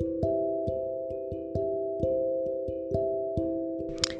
[0.00, 0.33] Thank you.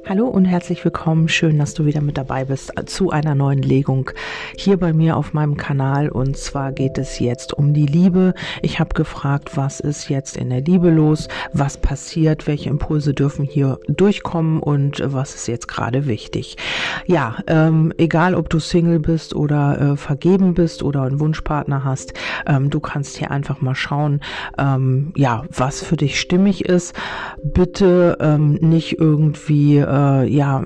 [0.07, 1.29] Hallo und herzlich willkommen.
[1.29, 4.11] Schön, dass du wieder mit dabei bist zu einer neuen Legung
[4.55, 6.11] hier bei mir auf meinem Kanal.
[6.11, 8.35] Und zwar geht es jetzt um die Liebe.
[8.61, 11.29] Ich habe gefragt, was ist jetzt in der Liebe los?
[11.55, 12.47] Was passiert?
[12.47, 14.61] Welche Impulse dürfen hier durchkommen?
[14.61, 16.59] Und was ist jetzt gerade wichtig?
[17.07, 22.13] Ja, ähm, egal ob du Single bist oder äh, vergeben bist oder einen Wunschpartner hast,
[22.47, 24.21] ähm, du kannst hier einfach mal schauen,
[24.59, 26.95] ähm, ja, was für dich stimmig ist.
[27.43, 30.65] Bitte ähm, nicht irgendwie äh, ja,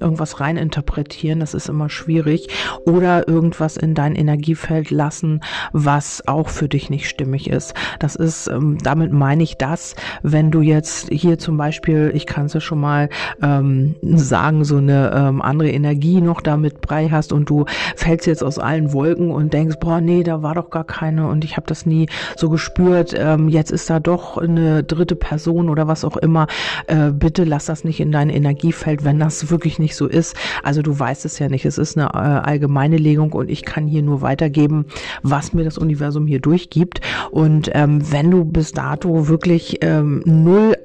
[0.00, 2.48] irgendwas reininterpretieren, das ist immer schwierig,
[2.84, 5.40] oder irgendwas in dein Energiefeld lassen,
[5.72, 7.74] was auch für dich nicht stimmig ist.
[7.98, 12.46] Das ist, ähm, damit meine ich das, wenn du jetzt hier zum Beispiel, ich kann
[12.46, 13.08] es ja schon mal
[13.42, 17.64] ähm, sagen, so eine ähm, andere Energie noch damit brei hast und du
[17.96, 21.44] fällst jetzt aus allen Wolken und denkst, boah, nee, da war doch gar keine und
[21.44, 25.88] ich habe das nie so gespürt, ähm, jetzt ist da doch eine dritte Person oder
[25.88, 26.46] was auch immer,
[26.86, 30.36] äh, bitte lass das nicht in deine Energiefeld, wenn das wirklich nicht so ist.
[30.62, 31.64] Also du weißt es ja nicht.
[31.64, 34.86] Es ist eine äh, allgemeine Legung und ich kann hier nur weitergeben,
[35.22, 37.00] was mir das Universum hier durchgibt.
[37.30, 40.76] Und ähm, wenn du bis dato wirklich ähm, null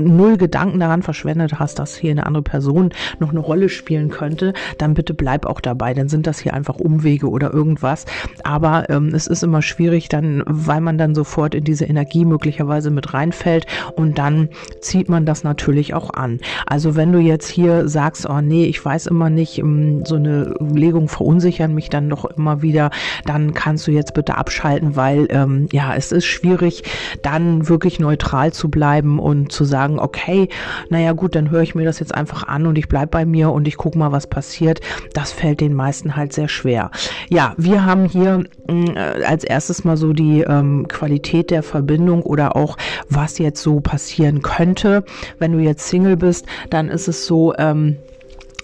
[0.00, 4.52] null Gedanken daran verschwendet hast, dass hier eine andere Person noch eine Rolle spielen könnte,
[4.78, 5.94] dann bitte bleib auch dabei.
[5.94, 8.04] Dann sind das hier einfach Umwege oder irgendwas.
[8.44, 12.90] Aber ähm, es ist immer schwierig, dann, weil man dann sofort in diese Energie möglicherweise
[12.90, 14.48] mit reinfällt und dann
[14.80, 16.40] zieht man das natürlich auch an.
[16.66, 20.54] Also wenn du jetzt hier sagst, oh nee, ich weiß immer nicht, ähm, so eine
[20.60, 22.90] Legung verunsichern mich dann doch immer wieder,
[23.26, 26.82] dann kannst du jetzt bitte abschalten, weil ähm, ja, es ist schwierig,
[27.22, 30.48] dann wirklich neutral zu bleiben und zu sagen, sagen, okay,
[30.88, 33.50] naja gut, dann höre ich mir das jetzt einfach an und ich bleibe bei mir
[33.50, 34.80] und ich gucke mal, was passiert.
[35.12, 36.90] Das fällt den meisten halt sehr schwer.
[37.28, 42.56] Ja, wir haben hier äh, als erstes mal so die ähm, Qualität der Verbindung oder
[42.56, 42.76] auch
[43.08, 45.04] was jetzt so passieren könnte.
[45.38, 47.96] Wenn du jetzt Single bist, dann ist es so, ähm,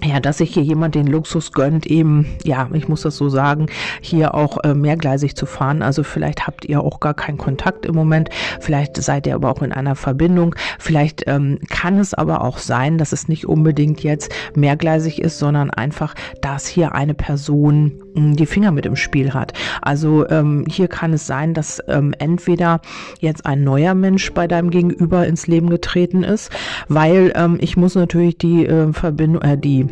[0.05, 3.66] ja, dass sich hier jemand den Luxus gönnt, eben, ja, ich muss das so sagen,
[4.00, 5.81] hier auch äh, mehrgleisig zu fahren.
[5.81, 8.28] Also vielleicht habt ihr auch gar keinen Kontakt im Moment,
[8.60, 10.54] vielleicht seid ihr aber auch in einer Verbindung.
[10.78, 15.70] Vielleicht ähm, kann es aber auch sein, dass es nicht unbedingt jetzt mehrgleisig ist, sondern
[15.70, 19.54] einfach, dass hier eine Person mh, hm, die Finger mit im Spiel hat.
[19.81, 22.81] Also ähm, hier kann es sein, dass ähm, entweder
[23.20, 26.50] jetzt ein neuer Mensch bei deinem Gegenüber ins Leben getreten ist,
[26.88, 29.87] weil ähm, ich muss natürlich die äh, Verbindung, äh, die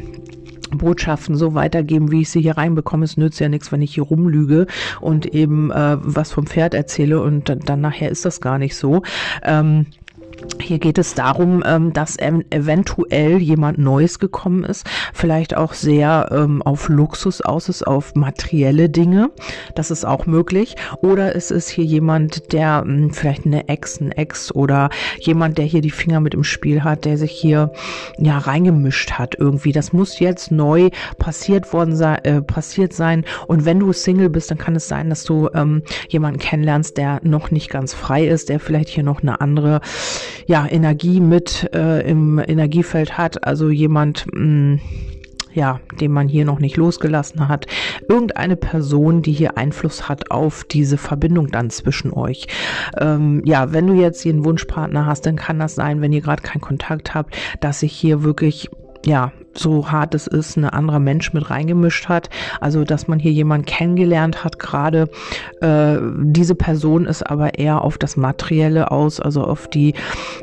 [0.74, 3.04] Botschaften so weitergeben, wie ich sie hier reinbekomme.
[3.04, 4.66] Es nützt ja nichts, wenn ich hier rumlüge
[5.00, 8.76] und eben äh, was vom Pferd erzähle und dann, dann nachher ist das gar nicht
[8.76, 9.02] so.
[9.42, 9.86] Ähm,
[10.60, 16.62] hier geht es darum, ähm, dass eventuell jemand Neues gekommen ist, vielleicht auch sehr ähm,
[16.62, 19.30] auf Luxus aus ist, auf materielle Dinge.
[19.74, 20.76] Das ist auch möglich.
[21.02, 24.90] Oder es ist hier jemand, der hm, vielleicht eine Ex, ein Ex oder
[25.20, 27.72] jemand, der hier die Finger mit im Spiel hat, der sich hier
[28.18, 29.72] ja reingemischt hat irgendwie.
[29.72, 33.24] Das muss jetzt neu passiert worden sein, äh, passiert sein.
[33.46, 37.20] Und wenn du Single bist, dann kann es sein, dass du ähm, jemanden kennenlernst, der
[37.22, 39.80] noch nicht ganz frei ist, der vielleicht hier noch eine andere
[40.46, 44.80] ja, Energie mit äh, im Energiefeld hat, also jemand, mh, mm,
[45.54, 47.66] ja, den man hier noch nicht losgelassen hat,
[48.08, 52.48] irgendeine Person, die hier Einfluss hat auf diese Verbindung dann zwischen euch.
[52.98, 56.22] Ähm, ja, wenn du jetzt hier einen Wunschpartner hast, dann kann das sein, wenn ihr
[56.22, 58.68] gerade keinen Kontakt habt, dass sich hier wirklich
[59.06, 62.30] ja, so hart es ist, ein anderer Mensch mit reingemischt hat.
[62.60, 65.08] Also, dass man hier jemanden kennengelernt hat, gerade
[65.60, 69.94] äh, diese Person ist aber eher auf das Materielle aus, also auf die,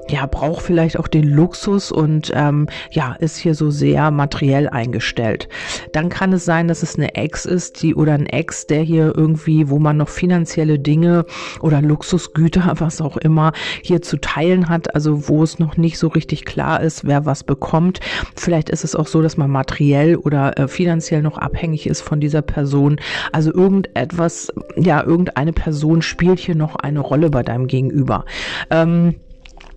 [0.10, 5.48] ja, braucht vielleicht auch den Luxus und ähm, ja, ist hier so sehr materiell eingestellt.
[5.94, 9.14] Dann kann es sein, dass es eine Ex ist, die oder ein Ex, der hier
[9.16, 11.26] irgendwie, wo man noch finanzielle Dinge
[11.62, 16.08] oder Luxusgüter, was auch immer, hier zu teilen hat, also wo es noch nicht so
[16.08, 18.00] richtig klar ist, wer was bekommt.
[18.36, 22.20] Vielleicht ist es auch so, dass man materiell oder äh, finanziell noch abhängig ist von
[22.20, 23.00] dieser Person.
[23.32, 28.26] Also irgendetwas, ja, irgendeine Person spielt hier noch eine Rolle bei deinem Gegenüber.
[28.70, 29.16] Ähm,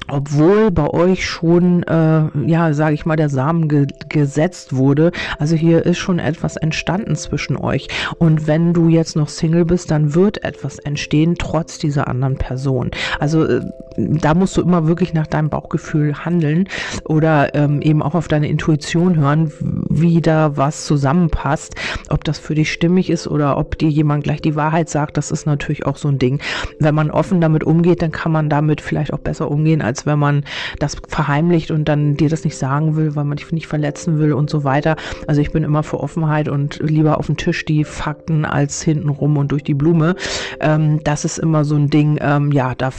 [0.09, 5.13] obwohl bei euch schon, äh, ja, sage ich mal, der Samen ge gesetzt wurde.
[5.39, 7.89] Also hier ist schon etwas entstanden zwischen euch.
[8.19, 12.91] Und wenn du jetzt noch Single bist, dann wird etwas entstehen, trotz dieser anderen Person.
[13.19, 13.61] Also äh,
[13.97, 16.69] da musst du immer wirklich nach deinem Bauchgefühl handeln
[17.05, 19.53] oder ähm, eben auch auf deine Intuition hören,
[20.01, 21.75] wie da was zusammenpasst.
[22.11, 25.31] Ob das für dich stimmig ist oder ob dir jemand gleich die Wahrheit sagt, das
[25.31, 26.41] ist natürlich auch so ein Ding.
[26.79, 30.19] Wenn man offen damit umgeht, dann kann man damit vielleicht auch besser umgehen, als wenn
[30.19, 30.45] man
[30.79, 34.33] das verheimlicht und dann dir das nicht sagen will, weil man dich nicht verletzen will
[34.33, 34.97] und so weiter.
[35.27, 39.09] Also ich bin immer für Offenheit und lieber auf den Tisch die Fakten als hinten
[39.09, 40.17] rum und durch die Blume.
[40.61, 42.91] Ähm, das ist immer so ein Ding, ähm, ja, da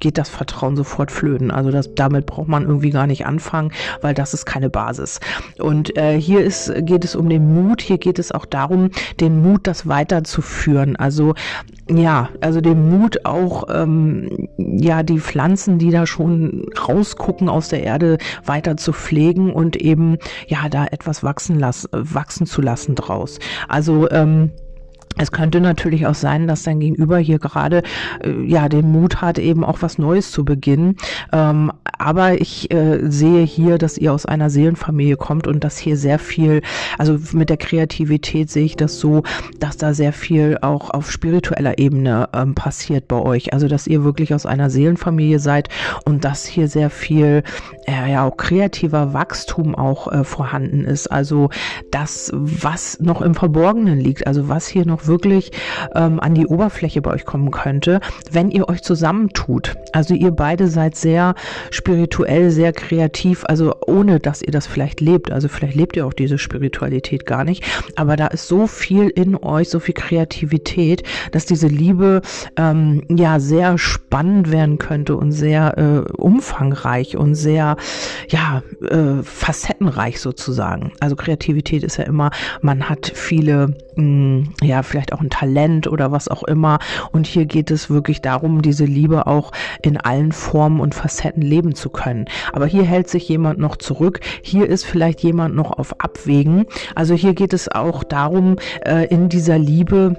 [0.00, 1.50] geht das Vertrauen sofort flöten.
[1.50, 5.20] Also das, damit braucht man irgendwie gar nicht anfangen, weil das ist keine Basis.
[5.58, 9.42] Und äh, hier ist, geht es um den Mut, hier geht es auch darum, den
[9.42, 10.96] Mut, das weiterzuführen.
[10.96, 11.34] Also
[11.88, 17.82] ja, also den Mut auch, ähm, ja, die Pflanzen, die da schon rausgucken aus der
[17.82, 20.16] Erde, weiter zu pflegen und eben,
[20.46, 23.38] ja, da etwas wachsen lassen, wachsen zu lassen draus.
[23.68, 24.52] Also, ähm,
[25.16, 27.82] es könnte natürlich auch sein, dass dein Gegenüber hier gerade
[28.24, 30.96] äh, ja den Mut hat, eben auch was Neues zu beginnen.
[31.32, 35.96] Ähm, aber ich äh, sehe hier, dass ihr aus einer Seelenfamilie kommt und dass hier
[35.96, 36.62] sehr viel,
[36.98, 39.22] also mit der Kreativität sehe ich das so,
[39.60, 43.52] dass da sehr viel auch auf spiritueller Ebene ähm, passiert bei euch.
[43.52, 45.68] Also dass ihr wirklich aus einer Seelenfamilie seid
[46.04, 47.42] und dass hier sehr viel
[47.86, 51.06] äh, ja auch kreativer Wachstum auch äh, vorhanden ist.
[51.06, 51.50] Also
[51.90, 55.52] das, was noch im Verborgenen liegt, also was hier noch wirklich
[55.94, 59.76] ähm, an die Oberfläche bei euch kommen könnte, wenn ihr euch zusammentut.
[59.92, 61.34] Also ihr beide seid sehr
[61.70, 65.30] spirituell, sehr kreativ, also ohne dass ihr das vielleicht lebt.
[65.30, 67.64] Also vielleicht lebt ihr auch diese Spiritualität gar nicht,
[67.96, 71.02] aber da ist so viel in euch, so viel Kreativität,
[71.32, 72.22] dass diese Liebe
[72.56, 77.76] ähm, ja sehr spannend werden könnte und sehr äh, umfangreich und sehr
[78.28, 80.92] ja äh, facettenreich sozusagen.
[81.00, 82.30] Also Kreativität ist ja immer,
[82.60, 86.78] man hat viele mh, ja vielleicht auch ein Talent oder was auch immer.
[87.12, 89.52] Und hier geht es wirklich darum, diese Liebe auch
[89.82, 92.26] in allen Formen und Facetten leben zu können.
[92.52, 94.20] Aber hier hält sich jemand noch zurück.
[94.42, 96.66] Hier ist vielleicht jemand noch auf Abwägen.
[96.94, 100.16] Also hier geht es auch darum, äh, in dieser Liebe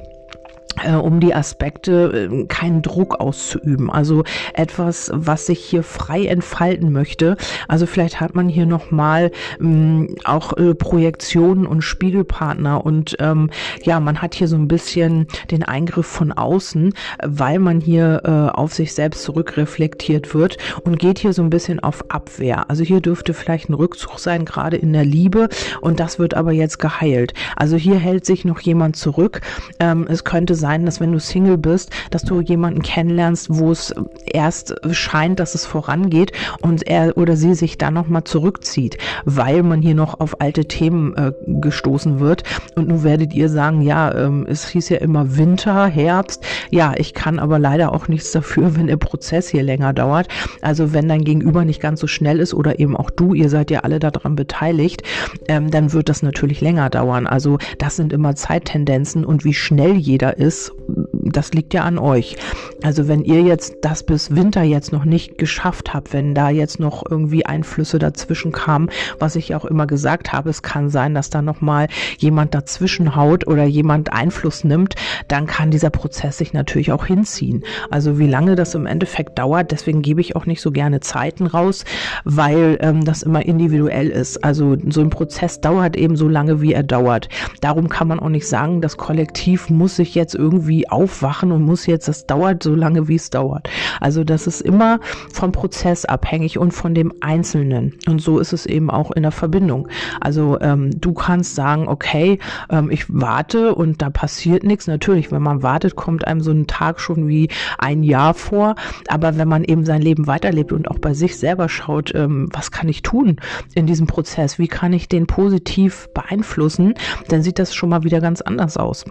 [1.02, 3.90] um die Aspekte äh, keinen Druck auszuüben.
[3.90, 4.24] Also
[4.54, 7.38] etwas, was sich hier frei entfalten möchte.
[7.68, 13.50] Also vielleicht hat man hier nochmal ähm, auch äh, Projektionen und Spiegelpartner und ähm,
[13.84, 18.56] ja, man hat hier so ein bisschen den Eingriff von außen, weil man hier äh,
[18.56, 22.70] auf sich selbst zurückreflektiert wird und geht hier so ein bisschen auf Abwehr.
[22.70, 25.48] Also hier dürfte vielleicht ein Rückzug sein, gerade in der Liebe
[25.82, 27.34] und das wird aber jetzt geheilt.
[27.56, 29.42] Also hier hält sich noch jemand zurück.
[29.80, 33.94] Ähm, es könnte sein, dass wenn du Single bist, dass du jemanden kennenlernst, wo es
[34.26, 36.32] erst scheint, dass es vorangeht
[36.62, 41.16] und er oder sie sich dann nochmal zurückzieht, weil man hier noch auf alte Themen
[41.16, 42.44] äh, gestoßen wird.
[42.76, 46.46] Und nun werdet ihr sagen, ja, ähm, es hieß ja immer Winter, Herbst.
[46.70, 50.28] Ja, ich kann aber leider auch nichts dafür, wenn der Prozess hier länger dauert.
[50.62, 53.72] Also wenn dein Gegenüber nicht ganz so schnell ist oder eben auch du, ihr seid
[53.72, 55.04] ja alle daran beteiligt,
[55.48, 57.28] ähm, dann wird das natürlich länger dauern.
[57.28, 60.72] Also das sind immer Zeittendenzen und wie schnell jeder ist, ist,
[61.12, 62.38] das liegt ja an euch.
[62.84, 66.80] Also wenn ihr jetzt das bis Winter jetzt noch nicht geschafft habt, wenn da jetzt
[66.80, 68.90] noch irgendwie Einflüsse dazwischen kamen,
[69.20, 71.88] was ich auch immer gesagt habe, es kann sein, dass da noch mal
[72.20, 74.96] jemand dazwischen haut oder jemand Einfluss nimmt,
[75.28, 77.64] dann kann dieser Prozess sich natürlich auch hinziehen.
[77.90, 81.48] Also wie lange das im Endeffekt dauert, deswegen gebe ich auch nicht so gerne Zeiten
[81.48, 81.86] raus,
[82.24, 84.44] weil ähm, das immer individuell ist.
[84.44, 87.30] Also so ein Prozess dauert eben so lange, wie er dauert.
[87.62, 91.86] Darum kann man auch nicht sagen, das Kollektiv muss sich jetzt irgendwie aufwachen und muss
[91.86, 93.70] jetzt, das dauert so lange, wie es dauert.
[94.00, 95.00] Also das ist immer
[95.34, 97.94] vom Prozess abhängig und von dem Einzelnen.
[98.08, 99.88] Und so ist es eben auch in der Verbindung.
[100.20, 102.40] Also ähm, du kannst sagen, okay,
[102.70, 104.88] ähm, ich warte und da passiert nichts.
[104.88, 108.76] Natürlich, wenn man wartet, kommt einem so ein Tag schon wie ein Jahr vor.
[109.08, 112.72] Aber wenn man eben sein Leben weiterlebt und auch bei sich selber schaut, ähm, was
[112.72, 113.38] kann ich tun
[113.74, 114.60] in diesem Prozess?
[114.60, 116.94] Wie kann ich den positiv beeinflussen?
[117.30, 119.06] Dann sieht das schon mal wieder ganz anders aus.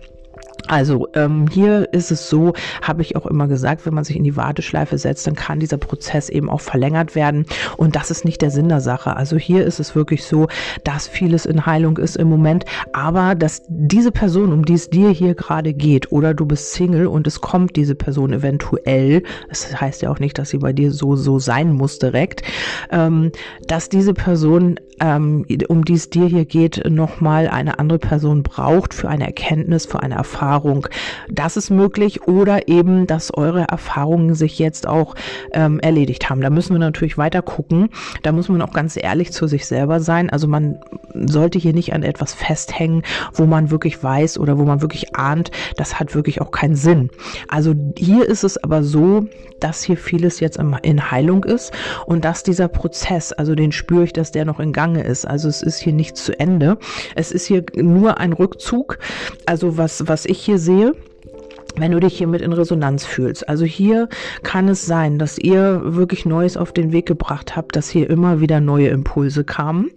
[0.67, 4.25] Also ähm, hier ist es so, habe ich auch immer gesagt, wenn man sich in
[4.25, 7.45] die Warteschleife setzt, dann kann dieser Prozess eben auch verlängert werden
[7.77, 9.17] und das ist nicht der Sinn der Sache.
[9.17, 10.49] Also hier ist es wirklich so,
[10.83, 15.11] dass vieles in Heilung ist im Moment, aber dass diese Person, um die es dir
[15.11, 20.03] hier gerade geht, oder du bist Single und es kommt diese Person eventuell, das heißt
[20.03, 22.43] ja auch nicht, dass sie bei dir so so sein muss direkt,
[22.91, 23.33] ähm,
[23.67, 28.95] dass diese Person, ähm, um die es dir hier geht, nochmal eine andere Person braucht
[28.95, 30.87] für eine Erkenntnis, für eine Erfahrung.
[31.31, 35.15] Das ist möglich oder eben, dass eure Erfahrungen sich jetzt auch
[35.53, 36.41] ähm, erledigt haben.
[36.41, 37.89] Da müssen wir natürlich weiter gucken.
[38.23, 40.31] Da muss man auch ganz ehrlich zu sich selber sein.
[40.31, 40.79] Also man
[41.15, 45.51] sollte hier nicht an etwas festhängen, wo man wirklich weiß oder wo man wirklich ahnt,
[45.77, 47.11] das hat wirklich auch keinen Sinn.
[47.49, 49.27] Also hier ist es aber so,
[49.61, 51.73] dass hier vieles jetzt in Heilung ist
[52.07, 55.25] und dass dieser Prozess, also den spüre ich, dass der noch in Gange ist.
[55.25, 56.77] Also es ist hier nicht zu Ende.
[57.15, 58.99] Es ist hier nur ein Rückzug.
[59.47, 60.95] Also was, was ich hier sehe,
[61.77, 63.49] wenn du dich hiermit in Resonanz fühlst.
[63.49, 64.09] Also hier
[64.43, 68.41] kann es sein, dass ihr wirklich Neues auf den Weg gebracht habt, dass hier immer
[68.41, 69.91] wieder neue Impulse kamen,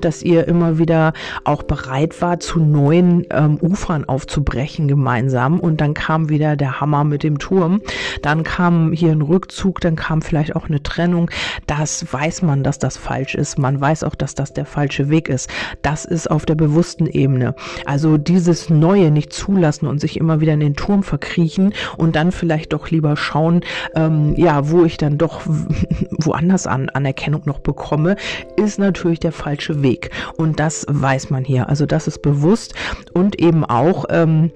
[0.00, 1.12] dass ihr immer wieder
[1.44, 5.60] auch bereit war, zu neuen ähm, Ufern aufzubrechen gemeinsam.
[5.60, 7.80] Und dann kam wieder der Hammer mit dem Turm.
[8.22, 11.30] Dann kam hier ein Rückzug, dann kam vielleicht auch eine Trennung.
[11.66, 13.58] Das weiß man, dass das falsch ist.
[13.58, 15.48] Man weiß auch, dass das der falsche Weg ist.
[15.82, 17.54] Das ist auf der bewussten Ebene.
[17.86, 22.16] Also dieses Neue nicht zulassen und sich immer wieder in den Turm verkaufen verkriechen und
[22.16, 23.60] dann vielleicht doch lieber schauen,
[23.94, 25.42] ähm, ja, wo ich dann doch
[26.18, 28.16] woanders an Anerkennung noch bekomme,
[28.56, 30.10] ist natürlich der falsche Weg.
[30.36, 31.68] Und das weiß man hier.
[31.68, 32.74] Also das ist bewusst
[33.12, 34.50] und eben auch, ähm,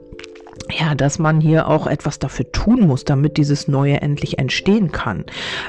[0.71, 5.25] ja, dass man hier auch etwas dafür tun muss, damit dieses Neue endlich entstehen kann.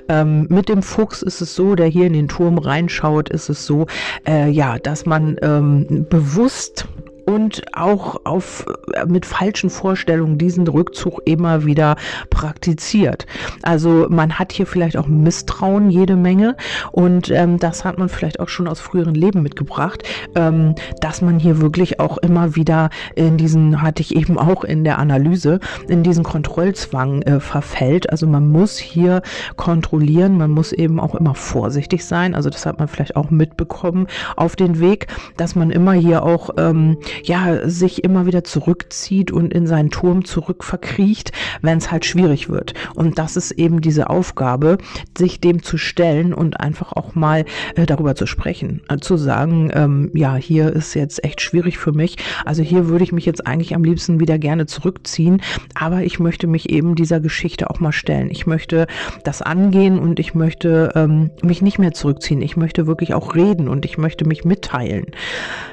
[0.08, 3.66] Ähm, mit dem Fuchs ist es so, der hier in den Turm reinschaut, ist es
[3.66, 3.88] so,
[4.26, 6.88] äh, ja, dass man ähm, bewusst
[7.26, 11.96] und auch auf, äh, mit falschen Vorstellungen diesen Rückzug immer wieder
[12.30, 13.26] praktiziert.
[13.64, 16.56] Also man hat hier vielleicht auch Misstrauen jede Menge
[16.92, 20.04] und ähm, das hat man vielleicht auch schon aus früheren Leben mitgebracht,
[20.36, 24.84] ähm, dass man hier wirklich auch immer wieder in diesen, hatte ich eben auch in
[24.84, 28.10] der Analyse, in diesen Kontrollzwang äh, verfällt.
[28.10, 29.22] Also man muss hier
[29.56, 32.36] kontrollieren, man muss eben auch immer vorsichtig sein.
[32.36, 36.50] Also das hat man vielleicht auch mitbekommen auf den Weg, dass man immer hier auch
[36.58, 41.32] ähm, ja, sich immer wieder zurückzieht und in seinen Turm zurück verkriecht,
[41.62, 42.74] wenn es halt schwierig wird.
[42.96, 44.78] Und das ist eben diese Aufgabe,
[45.18, 47.46] sich dem zu stellen und einfach auch mal
[47.76, 48.82] äh, darüber zu sprechen.
[48.90, 52.18] Äh, zu sagen, ähm, ja, hier ist jetzt echt schwierig für mich.
[52.46, 55.42] Also hier würde ich mich jetzt eigentlich am liebsten wieder gerne zurückziehen.
[55.74, 58.30] Aber ich möchte mich eben dieser Geschichte auch mal stellen.
[58.32, 58.88] Ich möchte
[59.24, 62.42] das angehen und ich möchte ähm, mich nicht mehr zurückziehen.
[62.42, 65.06] Ich möchte wirklich auch reden und ich möchte mich mitteilen.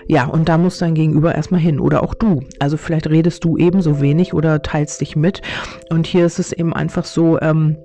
[0.07, 2.41] Ja, und da muss dein Gegenüber erstmal hin oder auch du.
[2.59, 5.43] Also vielleicht redest du ebenso wenig oder teilst dich mit.
[5.91, 7.77] Und hier ist es eben einfach so, ähm,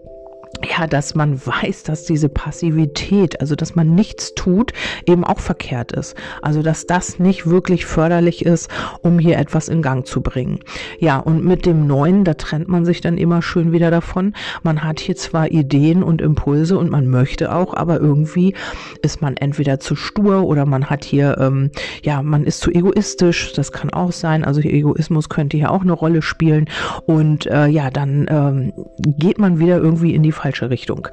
[0.64, 4.74] ja, dass man weiß, dass diese Passivität, also dass man nichts tut,
[5.06, 6.16] eben auch verkehrt ist.
[6.42, 8.70] Also dass das nicht wirklich förderlich ist,
[9.02, 10.60] um hier etwas in Gang zu bringen.
[11.00, 14.34] Ja, und mit dem Neuen, da trennt man sich dann immer schön wieder davon.
[14.64, 18.56] Man hat hier zwar Ideen und Impulse und man möchte auch, aber irgendwie
[19.02, 21.72] ist man entweder zu stur oder man hat hier, ähm,
[22.04, 23.54] ja, man ist zu egoistisch.
[23.54, 24.44] Das kann auch sein.
[24.44, 26.66] Also Egoismus könnte hier auch eine Rolle spielen.
[27.06, 31.08] Und äh, ja, dann ähm, geht man wieder irgendwie in die falsche Richtung.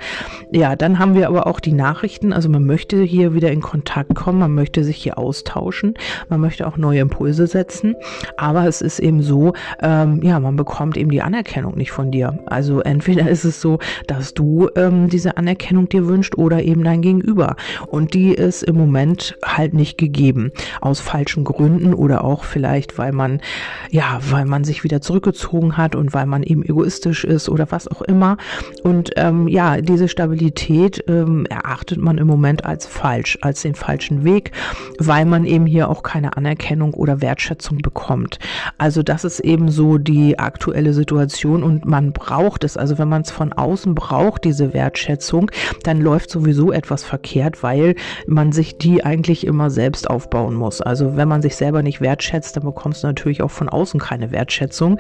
[0.53, 2.33] Ja, dann haben wir aber auch die Nachrichten.
[2.33, 5.95] Also man möchte hier wieder in Kontakt kommen, man möchte sich hier austauschen,
[6.29, 7.97] man möchte auch neue Impulse setzen.
[8.37, 12.39] Aber es ist eben so, ähm, ja, man bekommt eben die Anerkennung nicht von dir.
[12.47, 17.03] Also entweder ist es so, dass du ähm, diese Anerkennung dir wünscht oder eben dein
[17.03, 17.57] Gegenüber.
[17.87, 20.53] Und die ist im Moment halt nicht gegeben.
[20.81, 23.41] Aus falschen Gründen oder auch vielleicht, weil man,
[23.91, 27.89] ja, weil man sich wieder zurückgezogen hat und weil man eben egoistisch ist oder was
[27.89, 28.37] auch immer.
[28.83, 34.25] Und ähm, ja, diese Stabilität ähm, erachtet man im Moment als falsch, als den falschen
[34.25, 34.53] Weg,
[34.99, 38.39] weil man eben hier auch keine Anerkennung oder Wertschätzung bekommt.
[38.79, 42.77] Also das ist eben so die aktuelle Situation und man braucht es.
[42.77, 45.51] Also wenn man es von außen braucht, diese Wertschätzung,
[45.83, 47.95] dann läuft sowieso etwas verkehrt, weil
[48.27, 50.81] man sich die eigentlich immer selbst aufbauen muss.
[50.81, 54.31] Also wenn man sich selber nicht wertschätzt, dann bekommst du natürlich auch von außen keine
[54.31, 54.99] Wertschätzung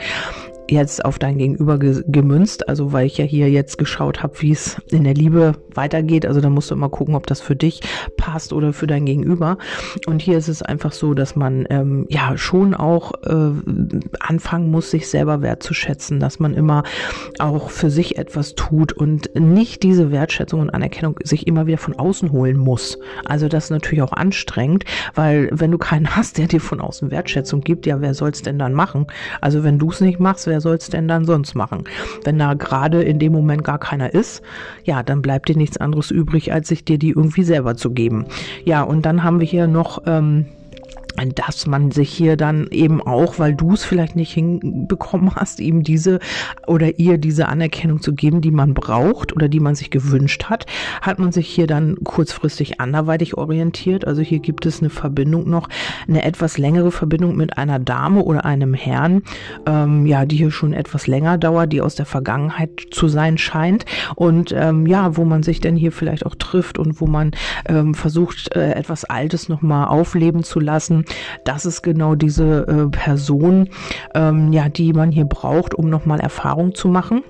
[0.71, 4.81] jetzt auf dein Gegenüber gemünzt, also weil ich ja hier jetzt geschaut habe, wie es
[4.91, 6.27] in der Liebe weitergeht.
[6.27, 7.81] Also da musst du immer gucken, ob das für dich
[8.17, 9.59] passt oder für dein Gegenüber.
[10.07, 13.53] Und hier ist es einfach so, dass man ähm, ja schon auch äh,
[14.21, 16.83] anfangen muss, sich selber wertzuschätzen, dass man immer
[17.39, 21.95] auch für sich etwas tut und nicht diese Wertschätzung und Anerkennung sich immer wieder von
[21.95, 22.99] außen holen muss.
[23.25, 27.11] Also das ist natürlich auch anstrengend, weil wenn du keinen hast, der dir von außen
[27.11, 29.07] Wertschätzung gibt, ja, wer soll es denn dann machen?
[29.41, 31.83] Also wenn du es nicht machst, wer soll es denn dann sonst machen?
[32.23, 34.41] Wenn da gerade in dem Moment gar keiner ist,
[34.85, 38.27] ja, dann bleibt dir nichts anderes übrig, als sich dir die irgendwie selber zu geben.
[38.65, 40.47] Ja, und dann haben wir hier noch ähm,
[41.35, 45.85] dass man sich hier dann eben auch, weil du es vielleicht nicht hinbekommen hast, ihm
[45.85, 46.19] diese
[46.67, 50.67] oder ihr diese Anerkennung zu geben, die man braucht oder die man sich gewünscht hat,
[51.03, 54.07] hat man sich hier dann kurzfristig anderweitig orientiert.
[54.07, 55.69] Also hier gibt es eine Verbindung noch,
[56.09, 59.23] eine etwas längere Verbindung mit einer Dame oder einem Herrn,
[59.67, 63.85] ähm, ja, die hier schon etwas länger dauert, die aus der Vergangenheit zu sein scheint
[64.17, 67.31] und ähm, ja, wo man sich denn hier vielleicht auch trifft und wo man
[67.67, 71.04] ähm, versucht, äh, etwas Altes nochmal aufleben zu lassen
[71.45, 73.69] das ist genau diese äh, Person,
[74.15, 77.23] ähm, ja, die man hier braucht, um nochmal Erfahrung zu machen.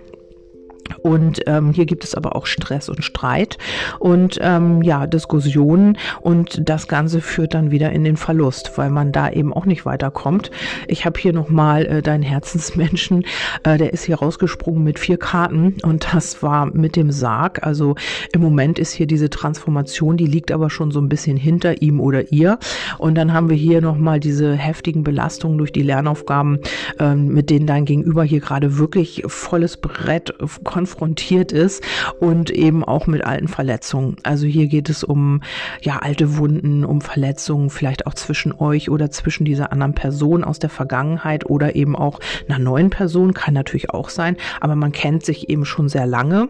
[1.02, 3.58] Und ähm, hier gibt es aber auch Stress und Streit
[3.98, 9.12] und ähm, ja, Diskussionen und das Ganze führt dann wieder in den Verlust, weil man
[9.12, 10.50] da eben auch nicht weiterkommt.
[10.88, 13.24] Ich habe hier nochmal äh, deinen Herzensmenschen,
[13.62, 17.64] äh, der ist hier rausgesprungen mit vier Karten und das war mit dem Sarg.
[17.66, 17.94] Also
[18.32, 22.00] im Moment ist hier diese Transformation, die liegt aber schon so ein bisschen hinter ihm
[22.00, 22.58] oder ihr.
[22.98, 26.60] Und dann haben wir hier nochmal diese heftigen Belastungen durch die Lernaufgaben,
[26.98, 30.34] äh, mit denen dein Gegenüber hier gerade wirklich volles Brett
[30.74, 31.84] konfrontiert ist
[32.18, 34.16] und eben auch mit alten Verletzungen.
[34.24, 35.40] Also hier geht es um
[35.82, 40.58] ja alte Wunden, um Verletzungen, vielleicht auch zwischen euch oder zwischen dieser anderen Person aus
[40.58, 45.24] der Vergangenheit oder eben auch einer neuen Person, kann natürlich auch sein, aber man kennt
[45.24, 46.48] sich eben schon sehr lange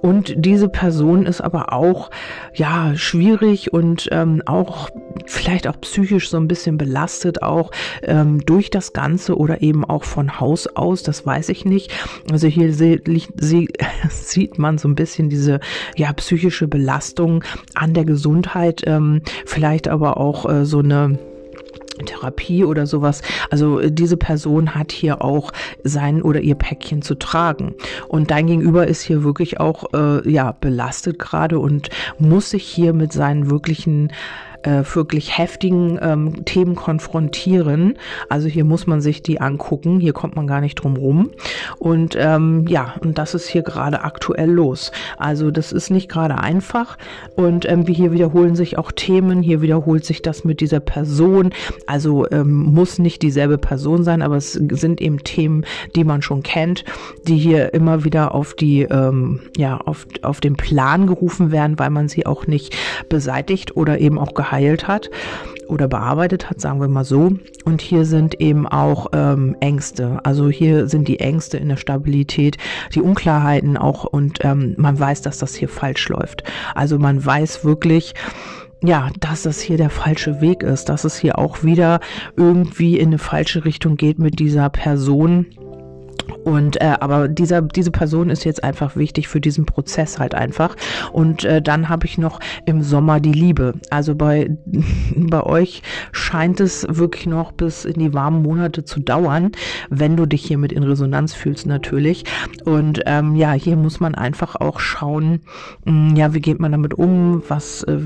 [0.00, 2.10] und diese Person ist aber auch
[2.54, 4.88] ja schwierig und ähm, auch
[5.26, 7.70] vielleicht auch psychisch so ein bisschen belastet, auch
[8.02, 11.92] ähm, durch das Ganze oder eben auch von Haus aus, das weiß ich nicht.
[12.30, 13.00] Also hier se
[13.58, 13.68] sie,
[14.10, 15.60] sieht man so ein bisschen diese
[15.96, 21.18] ja psychische Belastung an der Gesundheit, ähm, vielleicht aber auch äh, so eine
[22.04, 23.22] Therapie oder sowas.
[23.50, 27.74] Also äh, diese Person hat hier auch sein oder ihr Päckchen zu tragen.
[28.06, 32.92] Und dein Gegenüber ist hier wirklich auch äh, ja belastet gerade und muss sich hier
[32.92, 34.12] mit seinen wirklichen
[34.68, 37.94] äh, wirklich heftigen ähm, Themen konfrontieren.
[38.28, 39.98] Also hier muss man sich die angucken.
[39.98, 41.30] Hier kommt man gar nicht drum rum.
[41.78, 44.92] Und ähm, ja, und das ist hier gerade aktuell los.
[45.16, 46.98] Also das ist nicht gerade einfach.
[47.34, 49.42] Und ähm, hier wiederholen sich auch Themen.
[49.42, 51.50] Hier wiederholt sich das mit dieser Person.
[51.86, 55.64] Also ähm, muss nicht dieselbe Person sein, aber es sind eben Themen,
[55.96, 56.84] die man schon kennt,
[57.26, 61.90] die hier immer wieder auf die, ähm, ja, auf, auf den Plan gerufen werden, weil
[61.90, 62.76] man sie auch nicht
[63.08, 65.10] beseitigt oder eben auch geheilt hat
[65.68, 67.32] oder bearbeitet hat, sagen wir mal so.
[67.64, 70.20] Und hier sind eben auch ähm, Ängste.
[70.24, 72.56] Also hier sind die Ängste in der Stabilität,
[72.94, 76.42] die Unklarheiten auch und ähm, man weiß, dass das hier falsch läuft.
[76.74, 78.14] Also man weiß wirklich,
[78.82, 82.00] ja, dass das hier der falsche Weg ist, dass es hier auch wieder
[82.36, 85.46] irgendwie in eine falsche Richtung geht mit dieser Person
[86.44, 90.76] und äh, aber dieser diese Person ist jetzt einfach wichtig für diesen Prozess halt einfach.
[91.12, 93.74] Und äh, dann habe ich noch im Sommer die Liebe.
[93.90, 94.56] Also bei
[95.16, 95.82] bei euch
[96.12, 99.52] scheint es wirklich noch bis in die warmen Monate zu dauern,
[99.90, 102.24] wenn du dich hiermit in Resonanz fühlst natürlich.
[102.64, 105.40] Und ähm, ja, hier muss man einfach auch schauen,
[105.84, 107.42] mh, hm, ja, wie geht man damit um?
[107.48, 107.98] Was äh,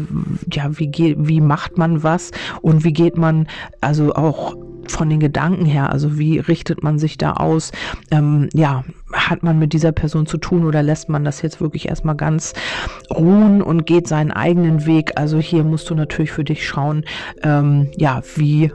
[0.52, 2.30] ja, wie geht wie macht man was
[2.62, 3.46] und wie geht man
[3.80, 4.54] also auch
[4.92, 7.72] von den Gedanken her, also wie richtet man sich da aus?
[8.10, 11.88] Ähm, ja, hat man mit dieser Person zu tun oder lässt man das jetzt wirklich
[11.88, 12.52] erstmal ganz
[13.10, 15.12] ruhen und geht seinen eigenen Weg?
[15.16, 17.04] Also hier musst du natürlich für dich schauen,
[17.42, 18.70] ähm, ja, wie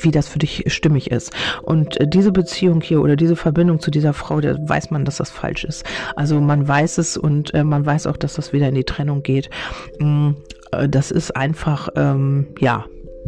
[0.00, 1.32] wie das für dich stimmig ist.
[1.62, 5.16] Und äh, diese Beziehung hier oder diese Verbindung zu dieser Frau, da weiß man, dass
[5.16, 5.84] das falsch ist.
[6.16, 9.22] Also man weiß es und äh, man weiß auch, dass das wieder in die Trennung
[9.22, 9.50] geht.
[9.98, 10.30] Mm,
[10.72, 12.84] äh, das ist einfach, ähm, ja,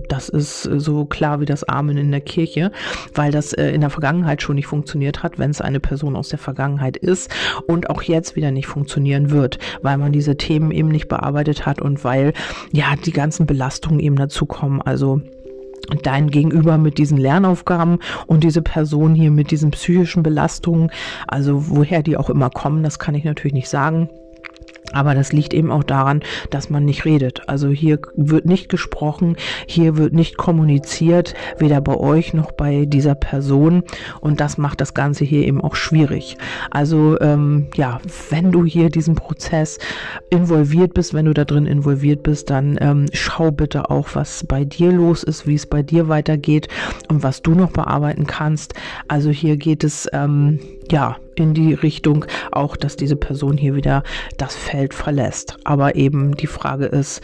[0.09, 2.73] das ist äh, so klar wie das Amen in der Kirche,
[3.15, 6.29] weil das äh, in der Vergangenheit schon nicht funktioniert hat, wenn es eine Person aus
[6.29, 7.31] der Vergangenheit ist
[7.67, 11.81] und auch jetzt wieder nicht funktionieren wird, weil man diese Themen eben nicht bearbeitet hat
[11.81, 12.33] und weil
[12.73, 14.81] ja die ganzen Belastungen eben dazu kommen.
[14.83, 15.21] Also
[16.03, 20.91] dein Gegenüber mit diesen Lernaufgaben und diese Person hier mit diesen psychischen Belastungen,
[21.27, 24.09] also woher die auch immer kommen, das kann ich natürlich nicht sagen.
[24.93, 27.49] Aber das liegt eben auch daran, dass man nicht redet.
[27.49, 33.15] Also hier wird nicht gesprochen, hier wird nicht kommuniziert, weder bei euch noch bei dieser
[33.15, 33.85] Person.
[34.21, 36.37] Und das macht das Ganze hier eben auch schwierig.
[36.71, 38.01] Also ähm, ja,
[38.31, 39.79] wenn du hier diesen Prozess
[40.31, 44.65] involviert bist, wenn du da drin involviert bist, dann ähm, schau bitte auch, was bei
[44.65, 46.69] dir los ist, wie es bei dir weitergeht
[47.09, 48.75] und was du noch bearbeiten kannst.
[49.09, 50.59] Also hier geht es ähm,
[50.91, 54.03] ja in die Richtung auch, dass diese Person hier wieder
[54.37, 55.57] das Feld verlässt.
[55.65, 57.23] Aber eben die Frage ist,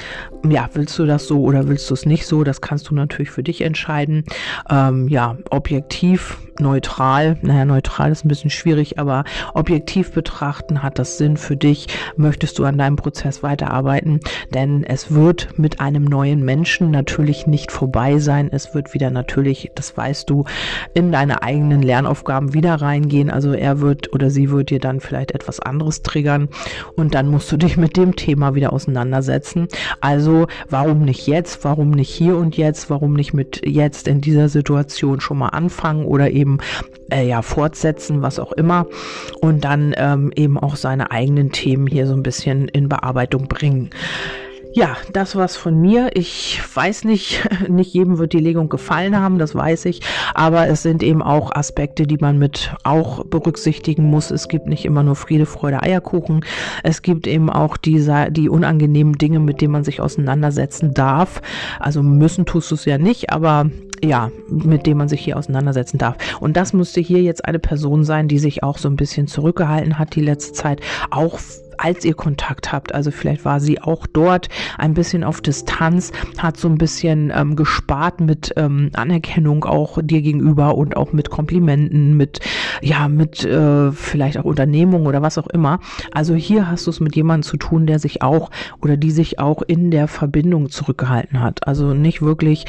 [0.48, 2.44] ja, willst du das so oder willst du es nicht so?
[2.44, 4.24] Das kannst du natürlich für dich entscheiden.
[4.70, 9.24] Ähm, ja, objektiv neutral, naja, neutral ist ein bisschen schwierig, aber
[9.54, 11.86] objektiv betrachten hat das Sinn für dich.
[12.16, 14.20] Möchtest du an deinem Prozess weiterarbeiten?
[14.54, 18.48] Denn es wird mit einem neuen Menschen natürlich nicht vorbei sein.
[18.50, 20.44] Es wird wieder natürlich, das weißt du,
[20.94, 23.30] in deine eigenen Lernaufgaben wieder reingehen.
[23.30, 26.48] Also er wird oder sie wird dir dann vielleicht etwas anderes triggern
[26.94, 29.68] und dann musst du dich mit dem Thema wieder auseinandersetzen.
[30.00, 31.64] Also warum nicht jetzt?
[31.64, 32.90] Warum nicht hier und jetzt?
[32.90, 36.58] Warum nicht mit jetzt in dieser Situation schon mal anfangen oder eben
[37.10, 38.86] äh, ja fortsetzen, was auch immer
[39.40, 43.90] und dann ähm, eben auch seine eigenen Themen hier so ein bisschen in Bearbeitung bringen.
[44.76, 46.10] Ja, das war's von mir.
[46.12, 50.02] Ich weiß nicht, nicht jedem wird die Legung gefallen haben, das weiß ich,
[50.34, 54.30] aber es sind eben auch Aspekte, die man mit auch berücksichtigen muss.
[54.30, 56.44] Es gibt nicht immer nur Friede, Freude, Eierkuchen.
[56.82, 61.40] Es gibt eben auch diese, die unangenehmen Dinge, mit denen man sich auseinandersetzen darf.
[61.80, 63.70] Also müssen tust du es ja nicht, aber
[64.04, 66.16] ja, mit dem man sich hier auseinandersetzen darf.
[66.40, 69.98] Und das müsste hier jetzt eine Person sein, die sich auch so ein bisschen zurückgehalten
[69.98, 71.38] hat die letzte Zeit, auch
[71.78, 72.94] als ihr Kontakt habt.
[72.94, 77.56] Also vielleicht war sie auch dort ein bisschen auf Distanz, hat so ein bisschen ähm,
[77.56, 82.40] gespart mit ähm, Anerkennung auch dir gegenüber und auch mit Komplimenten, mit
[82.82, 85.80] ja, mit äh, vielleicht auch Unternehmung oder was auch immer.
[86.12, 88.50] Also hier hast du es mit jemandem zu tun, der sich auch
[88.82, 91.66] oder die sich auch in der Verbindung zurückgehalten hat.
[91.66, 92.64] Also nicht wirklich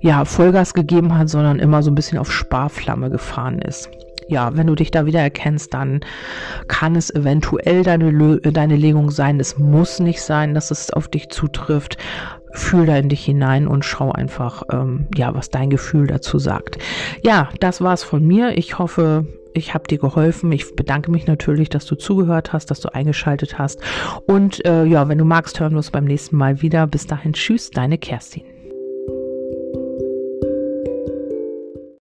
[0.00, 3.90] ja, Vollgas gegeben hat, sondern immer so ein bisschen auf Sparflamme gefahren ist
[4.30, 6.00] ja, wenn du dich da wieder erkennst, dann
[6.68, 9.40] kann es eventuell deine, deine Legung sein.
[9.40, 11.98] Es muss nicht sein, dass es auf dich zutrifft.
[12.52, 16.78] Fühl da in dich hinein und schau einfach, ähm, ja, was dein Gefühl dazu sagt.
[17.22, 18.58] Ja, das war's von mir.
[18.58, 20.50] Ich hoffe, ich habe dir geholfen.
[20.52, 23.80] Ich bedanke mich natürlich, dass du zugehört hast, dass du eingeschaltet hast.
[24.26, 26.86] Und äh, ja, wenn du magst, hören wir uns beim nächsten Mal wieder.
[26.86, 28.59] Bis dahin, tschüss, deine Kerstin.